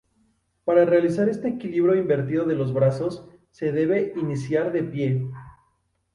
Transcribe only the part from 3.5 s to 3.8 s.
se